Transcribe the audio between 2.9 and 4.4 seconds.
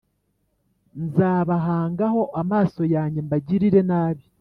yanjye mbagirire nabi